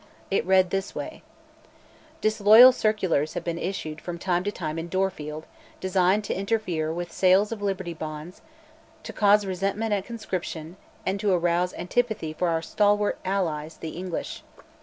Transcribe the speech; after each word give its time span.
It 0.31 0.43
read 0.47 0.71
this 0.71 0.95
way: 0.95 1.21
"Disloyal 2.21 2.71
circulars 2.71 3.35
have 3.35 3.43
been 3.43 3.59
issued 3.59 4.01
from 4.01 4.17
time 4.17 4.43
to 4.45 4.51
time 4.51 4.79
in 4.79 4.87
Dorfield, 4.89 5.45
designed 5.79 6.23
to 6.23 6.33
interfere 6.33 6.91
with 6.91 7.11
sales' 7.11 7.51
of 7.51 7.61
Liberty 7.61 7.93
Bonds, 7.93 8.41
to 9.03 9.13
cause 9.13 9.45
resentment 9.45 9.93
at 9.93 10.03
conscription 10.05 10.75
and 11.05 11.19
to 11.19 11.31
arouse 11.31 11.75
antipathy 11.75 12.33
for 12.33 12.49
our 12.49 12.63
stalwart 12.63 13.19
allies, 13.23 13.77
the 13.77 13.91
English. 13.91 14.41